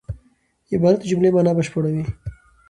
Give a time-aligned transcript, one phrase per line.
[0.73, 2.03] عبارت د جملې مانا بشپړوي.